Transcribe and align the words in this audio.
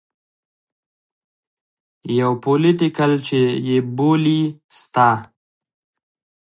يو 2.19 2.31
پوليټيکل 2.43 3.11
چې 3.27 3.39
يې 3.67 3.77
بولي 3.95 4.41
سته. 4.79 5.09